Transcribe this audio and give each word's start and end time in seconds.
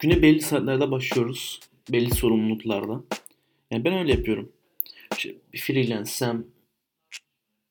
Güne 0.00 0.22
belli 0.22 0.40
saatlerde 0.40 0.90
başlıyoruz. 0.90 1.60
Belli 1.92 2.14
sorumluluklarda. 2.14 3.04
Yani 3.70 3.84
ben 3.84 3.98
öyle 3.98 4.12
yapıyorum. 4.12 4.52
İşte 5.16 5.34
freelance'sem 5.56 6.44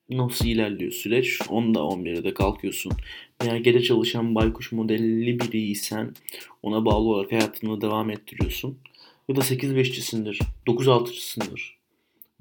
nasıl 0.10 0.46
ilerliyor 0.46 0.92
süreç? 0.92 1.40
10'da 1.40 1.80
11'de 1.80 2.34
kalkıyorsun. 2.34 2.92
Veya 3.42 3.58
gece 3.58 3.82
çalışan 3.82 4.36
baykuş 4.36 4.72
modelli 4.72 5.40
biriysen 5.40 6.14
ona 6.64 6.86
bağlı 6.86 7.10
olarak 7.10 7.32
hayatını 7.32 7.82
devam 7.82 8.10
ettiriyorsun. 8.10 8.78
Ya 9.30 9.36
da 9.36 9.40
8-5'cisindir, 9.40 10.40
9-6'cısındır. 10.68 11.78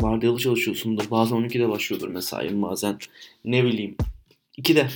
Vardiyalı 0.00 0.38
çalışıyorsundur. 0.38 1.10
Bazen 1.10 1.36
12'de 1.36 1.68
başlıyordur 1.68 2.08
mesai 2.08 2.62
bazen 2.62 2.98
ne 3.44 3.64
bileyim 3.64 3.96
2'de. 4.58 4.88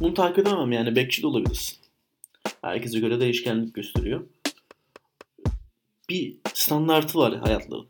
Bunu 0.00 0.14
takip 0.14 0.38
edemem 0.38 0.72
yani 0.72 0.96
bekçi 0.96 1.22
de 1.22 1.26
olabilirsin. 1.26 1.83
Herkese 2.62 2.98
göre 3.00 3.20
değişkenlik 3.20 3.74
gösteriyor. 3.74 4.26
Bir 6.10 6.36
standartı 6.54 7.18
var 7.18 7.36
hayatların. 7.38 7.86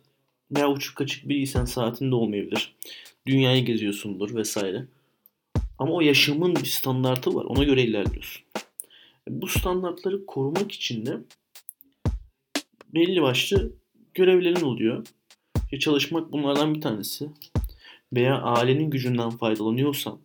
Veya 0.50 0.70
uçuk 0.70 0.96
kaçık 0.96 1.28
biriysen 1.28 1.64
saatinde 1.64 2.14
olmayabilir. 2.14 2.74
Dünyayı 3.27 3.64
geziyorsundur 3.64 4.34
vesaire. 4.34 4.86
Ama 5.78 5.94
o 5.94 6.00
yaşamın 6.00 6.56
bir 6.56 6.64
standartı 6.64 7.34
var. 7.34 7.44
Ona 7.44 7.64
göre 7.64 7.82
ilerliyorsun. 7.82 8.44
Bu 9.28 9.46
standartları 9.46 10.27
korumak 10.27 10.72
için 10.72 11.06
de 11.06 11.18
belli 12.94 13.22
başlı 13.22 13.72
görevlerin 14.14 14.60
oluyor. 14.60 15.06
Çalışmak 15.80 16.32
bunlardan 16.32 16.74
bir 16.74 16.80
tanesi. 16.80 17.28
Veya 18.12 18.42
ailenin 18.42 18.91
gücünden 18.91 19.30
faydalanıyorsan 19.30 20.19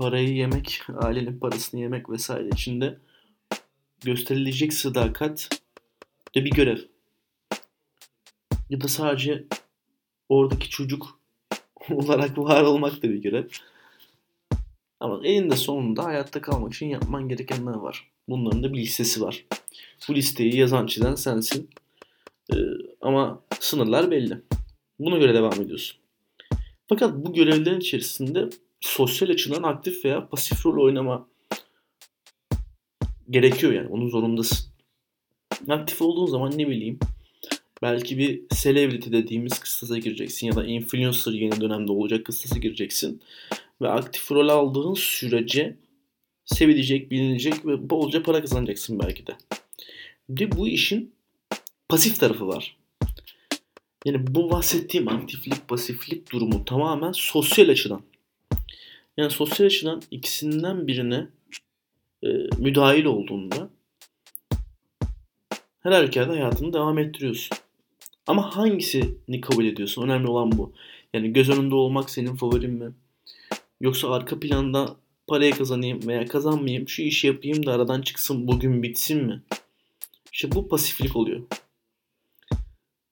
parayı 0.00 0.34
yemek, 0.34 0.80
ailenin 0.94 1.38
parasını 1.38 1.80
yemek 1.80 2.10
vesaire 2.10 2.48
içinde 2.48 2.98
gösterilecek 4.04 4.72
sadakat 4.72 5.48
de 6.34 6.44
bir 6.44 6.50
görev. 6.50 6.78
Ya 8.70 8.80
da 8.80 8.88
sadece 8.88 9.44
oradaki 10.28 10.70
çocuk 10.70 11.20
olarak 11.90 12.38
var 12.38 12.62
olmak 12.62 13.02
da 13.02 13.10
bir 13.10 13.22
görev. 13.22 13.48
Ama 15.00 15.20
eninde 15.24 15.56
sonunda 15.56 16.04
hayatta 16.04 16.40
kalmak 16.40 16.74
için 16.74 16.86
yapman 16.86 17.28
gerekenler 17.28 17.74
var. 17.74 18.10
Bunların 18.28 18.62
da 18.62 18.72
bir 18.72 18.78
listesi 18.78 19.20
var. 19.20 19.44
Bu 20.08 20.14
listeyi 20.14 20.56
yazan 20.56 20.86
çizen 20.86 21.14
sensin. 21.14 21.70
Ee, 22.52 22.56
ama 23.00 23.42
sınırlar 23.60 24.10
belli. 24.10 24.42
Buna 24.98 25.18
göre 25.18 25.34
devam 25.34 25.60
ediyorsun. 25.60 25.98
Fakat 26.86 27.14
bu 27.14 27.32
görevlerin 27.32 27.80
içerisinde 27.80 28.50
sosyal 28.80 29.30
açıdan 29.30 29.62
aktif 29.62 30.04
veya 30.04 30.28
pasif 30.28 30.66
rol 30.66 30.84
oynama 30.84 31.28
gerekiyor 33.30 33.72
yani. 33.72 33.88
Onun 33.88 34.08
zorundasın. 34.08 34.70
Aktif 35.68 36.02
olduğun 36.02 36.26
zaman 36.26 36.58
ne 36.58 36.68
bileyim 36.68 36.98
belki 37.82 38.18
bir 38.18 38.42
celebrity 38.62 39.10
dediğimiz 39.12 39.58
kıstasa 39.58 39.98
gireceksin 39.98 40.46
ya 40.46 40.56
da 40.56 40.64
influencer 40.64 41.32
yeni 41.32 41.60
dönemde 41.60 41.92
olacak 41.92 42.26
kıstasa 42.26 42.58
gireceksin. 42.58 43.22
Ve 43.82 43.88
aktif 43.88 44.32
rol 44.32 44.48
aldığın 44.48 44.94
sürece 44.94 45.76
sevilecek, 46.44 47.10
bilinecek 47.10 47.66
ve 47.66 47.90
bolca 47.90 48.22
para 48.22 48.40
kazanacaksın 48.40 49.00
belki 49.00 49.26
de. 49.26 49.36
Bir 50.28 50.52
bu 50.52 50.68
işin 50.68 51.14
pasif 51.88 52.20
tarafı 52.20 52.46
var. 52.46 52.76
Yani 54.04 54.26
bu 54.26 54.50
bahsettiğim 54.50 55.08
aktiflik, 55.08 55.68
pasiflik 55.68 56.32
durumu 56.32 56.64
tamamen 56.64 57.12
sosyal 57.12 57.68
açıdan. 57.68 58.02
Yani 59.20 59.30
sosyal 59.30 59.66
açıdan 59.66 60.02
ikisinden 60.10 60.86
birine 60.86 61.26
e, 62.22 62.28
müdahil 62.58 63.04
olduğunda 63.04 63.70
her 65.80 65.92
halükarda 65.92 66.32
hayatını 66.32 66.72
devam 66.72 66.98
ettiriyorsun. 66.98 67.56
Ama 68.26 68.56
hangisini 68.56 69.40
kabul 69.40 69.64
ediyorsun? 69.64 70.02
Önemli 70.02 70.28
olan 70.28 70.52
bu. 70.52 70.72
Yani 71.14 71.32
göz 71.32 71.50
önünde 71.50 71.74
olmak 71.74 72.10
senin 72.10 72.36
favorin 72.36 72.72
mi? 72.72 72.92
Yoksa 73.80 74.10
arka 74.10 74.40
planda 74.40 74.96
parayı 75.26 75.54
kazanayım 75.54 76.06
veya 76.06 76.26
kazanmayayım, 76.26 76.88
şu 76.88 77.02
işi 77.02 77.26
yapayım 77.26 77.66
da 77.66 77.72
aradan 77.72 78.02
çıksın, 78.02 78.48
bugün 78.48 78.82
bitsin 78.82 79.24
mi? 79.26 79.42
İşte 80.32 80.52
bu 80.52 80.68
pasiflik 80.68 81.16
oluyor. 81.16 81.40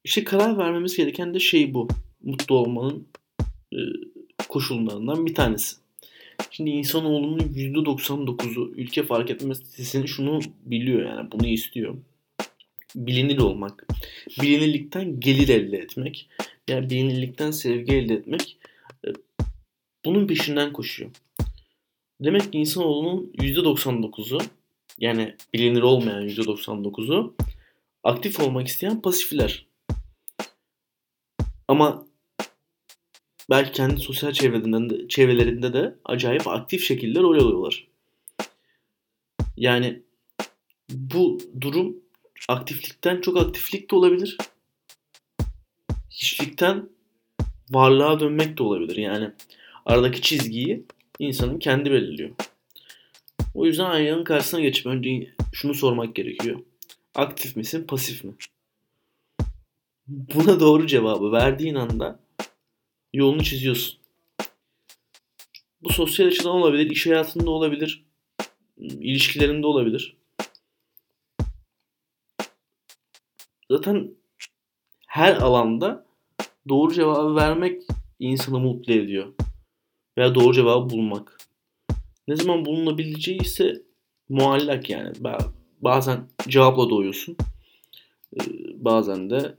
İşte 0.04 0.24
karar 0.24 0.58
vermemiz 0.58 0.96
gereken 0.96 1.34
de 1.34 1.40
şey 1.40 1.74
bu. 1.74 1.88
Mutlu 2.22 2.54
olmanın 2.54 3.08
e, 3.72 3.78
koşullarından 4.48 5.26
bir 5.26 5.34
tanesi. 5.34 5.87
Şimdi 6.50 6.70
insanoğlunun 6.70 7.38
%99'u 7.38 8.72
ülke 8.76 9.02
fark 9.02 9.30
etmez 9.30 9.58
sitesini 9.58 10.08
şunu 10.08 10.40
biliyor 10.60 11.08
yani 11.08 11.32
bunu 11.32 11.46
istiyor. 11.46 11.96
Bilinir 12.94 13.38
olmak. 13.38 13.86
Bilinirlikten 14.42 15.20
gelir 15.20 15.48
elde 15.48 15.76
etmek. 15.76 16.28
Yani 16.68 16.90
bilinirlikten 16.90 17.50
sevgi 17.50 17.92
elde 17.94 18.14
etmek. 18.14 18.58
E, 19.06 19.08
bunun 20.04 20.26
peşinden 20.26 20.72
koşuyor. 20.72 21.10
Demek 22.20 22.52
ki 22.52 22.58
insanoğlunun 22.58 23.32
%99'u 23.38 24.38
yani 24.98 25.34
bilinir 25.54 25.82
olmayan 25.82 26.28
%99'u 26.28 27.34
aktif 28.04 28.40
olmak 28.40 28.68
isteyen 28.68 29.00
pasifler. 29.02 29.66
Ama 31.68 32.06
belki 33.50 33.72
kendi 33.72 34.00
sosyal 34.00 34.32
çevrelerinden 34.32 34.90
de, 34.90 35.08
çevrelerinde 35.08 35.72
de 35.72 35.94
acayip 36.04 36.48
aktif 36.48 36.84
şekilde 36.84 37.20
rol 37.20 37.34
alıyorlar. 37.34 37.88
Yani 39.56 40.02
bu 40.90 41.38
durum 41.60 41.96
aktiflikten 42.48 43.20
çok 43.20 43.36
aktiflik 43.36 43.90
de 43.90 43.96
olabilir. 43.96 44.38
Hiçlikten 46.10 46.88
varlığa 47.70 48.20
dönmek 48.20 48.58
de 48.58 48.62
olabilir. 48.62 48.96
Yani 48.96 49.30
aradaki 49.86 50.22
çizgiyi 50.22 50.84
insanın 51.18 51.58
kendi 51.58 51.90
belirliyor. 51.90 52.30
O 53.54 53.66
yüzden 53.66 53.84
aynanın 53.84 54.24
karşısına 54.24 54.60
geçip 54.60 54.86
önce 54.86 55.34
şunu 55.52 55.74
sormak 55.74 56.14
gerekiyor. 56.14 56.60
Aktif 57.14 57.56
misin, 57.56 57.84
pasif 57.86 58.24
mi? 58.24 58.32
Buna 60.08 60.60
doğru 60.60 60.86
cevabı 60.86 61.32
verdiğin 61.32 61.74
anda 61.74 62.20
yolunu 63.12 63.44
çiziyorsun. 63.44 63.98
Bu 65.82 65.92
sosyal 65.92 66.26
açıdan 66.26 66.52
olabilir, 66.52 66.90
iş 66.90 67.06
hayatında 67.06 67.50
olabilir, 67.50 68.04
ilişkilerinde 68.78 69.66
olabilir. 69.66 70.16
Zaten 73.70 74.10
her 75.06 75.36
alanda 75.36 76.06
doğru 76.68 76.94
cevabı 76.94 77.36
vermek 77.36 77.82
insanı 78.18 78.58
mutlu 78.58 78.92
ediyor. 78.92 79.34
Veya 80.18 80.34
doğru 80.34 80.54
cevabı 80.54 80.90
bulmak. 80.90 81.38
Ne 82.28 82.36
zaman 82.36 82.64
bulunabileceği 82.64 83.40
ise 83.40 83.82
muallak 84.28 84.90
yani. 84.90 85.12
Bazen 85.80 86.28
cevapla 86.48 86.90
doğuyorsun. 86.90 87.36
Bazen 88.74 89.30
de 89.30 89.58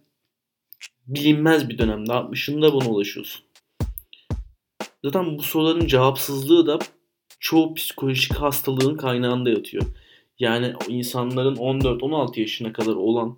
bilinmez 1.10 1.70
bir 1.70 1.78
dönemde 1.78 2.12
60'ında 2.12 2.74
buna 2.74 2.90
ulaşıyorsun. 2.90 3.46
Zaten 5.04 5.38
bu 5.38 5.44
soruların 5.44 5.88
cevapsızlığı 5.88 6.68
da 6.68 6.80
çoğu 7.40 7.74
psikolojik 7.74 8.34
hastalığın 8.36 8.98
kaynağında 8.98 9.50
yatıyor. 9.50 9.84
Yani 10.40 10.74
insanların 10.88 11.56
14-16 11.56 12.40
yaşına 12.40 12.74
kadar 12.74 12.96
olan 12.96 13.38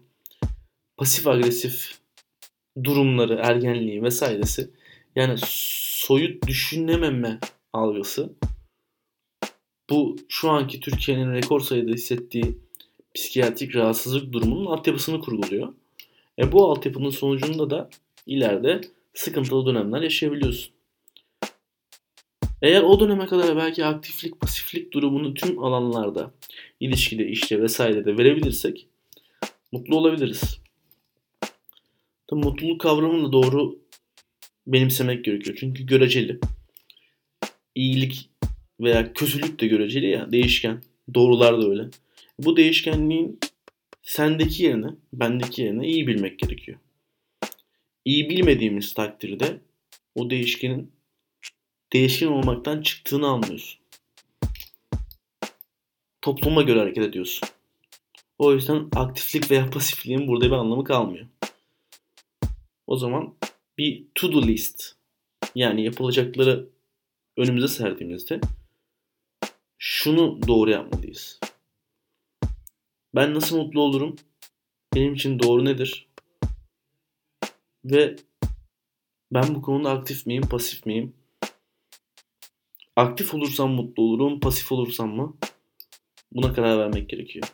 pasif 0.97 1.27
agresif 1.27 1.97
durumları, 2.83 3.39
ergenliği 3.43 4.03
vesairesi 4.03 4.71
yani 5.15 5.35
soyut 5.45 6.47
düşünememe 6.47 7.39
algısı 7.73 8.33
bu 9.89 10.15
şu 10.29 10.49
anki 10.49 10.79
Türkiye'nin 10.79 11.33
rekor 11.33 11.59
sayıda 11.59 11.91
hissettiği 11.91 12.57
psikiyatrik 13.15 13.75
rahatsızlık 13.75 14.33
durumunun 14.33 14.65
altyapısını 14.65 15.19
kurguluyor. 15.19 15.73
E 16.41 16.51
bu 16.51 16.71
altyapının 16.71 17.09
sonucunda 17.09 17.69
da 17.69 17.89
ileride 18.25 18.81
sıkıntılı 19.13 19.65
dönemler 19.65 20.01
yaşayabiliyorsun. 20.01 20.73
Eğer 22.61 22.81
o 22.81 22.99
döneme 22.99 23.25
kadar 23.25 23.57
belki 23.57 23.85
aktiflik, 23.85 24.39
pasiflik 24.39 24.93
durumunu 24.93 25.33
tüm 25.33 25.63
alanlarda, 25.63 26.31
ilişkide, 26.79 27.27
işte 27.27 27.61
vesairede 27.61 28.17
verebilirsek 28.17 28.87
mutlu 29.71 29.97
olabiliriz. 29.97 30.59
Tabii 32.27 32.41
mutluluk 32.41 32.81
kavramını 32.81 33.27
da 33.27 33.33
doğru 33.33 33.79
benimsemek 34.67 35.25
gerekiyor. 35.25 35.57
Çünkü 35.59 35.85
göreceli. 35.85 36.39
İyilik 37.75 38.29
veya 38.79 39.13
kötülük 39.13 39.59
de 39.59 39.67
göreceli 39.67 40.07
ya, 40.07 40.31
değişken. 40.31 40.81
Doğrular 41.13 41.61
da 41.61 41.69
öyle. 41.69 41.89
Bu 42.39 42.57
değişkenliğin 42.57 43.39
sendeki 44.01 44.63
yerine, 44.63 44.89
bendeki 45.13 45.61
yerine 45.61 45.87
iyi 45.87 46.07
bilmek 46.07 46.39
gerekiyor. 46.39 46.79
İyi 48.05 48.29
bilmediğimiz 48.29 48.93
takdirde 48.93 49.59
o 50.15 50.29
değişkenin 50.29 50.91
değişken 51.93 52.27
olmaktan 52.27 52.81
çıktığını 52.81 53.27
anlıyorsun. 53.27 53.81
topluma 56.21 56.61
göre 56.61 56.79
hareket 56.79 57.03
ediyorsun. 57.03 57.49
O 58.37 58.53
yüzden 58.53 58.89
aktiflik 58.95 59.51
veya 59.51 59.69
pasifliğin 59.69 60.27
burada 60.27 60.45
bir 60.45 60.51
anlamı 60.51 60.83
kalmıyor. 60.83 61.27
O 62.87 62.97
zaman 62.97 63.35
bir 63.77 64.05
to 64.15 64.31
do 64.31 64.41
list 64.41 64.95
yani 65.55 65.83
yapılacakları 65.83 66.69
önümüze 67.37 67.67
serdiğimizde 67.67 68.41
şunu 69.77 70.39
doğru 70.47 70.69
yapmalıyız. 70.71 71.39
Ben 73.15 73.33
nasıl 73.33 73.57
mutlu 73.57 73.81
olurum? 73.81 74.15
Benim 74.95 75.13
için 75.13 75.39
doğru 75.39 75.65
nedir? 75.65 76.09
Ve 77.85 78.15
ben 79.31 79.55
bu 79.55 79.61
konuda 79.61 79.91
aktif 79.91 80.25
miyim, 80.25 80.43
pasif 80.43 80.85
miyim? 80.85 81.15
Aktif 82.95 83.33
olursam 83.33 83.71
mutlu 83.71 84.03
olurum, 84.03 84.39
pasif 84.39 84.71
olursam 84.71 85.15
mı? 85.15 85.37
Buna 86.31 86.53
karar 86.53 86.79
vermek 86.79 87.09
gerekiyor. 87.09 87.47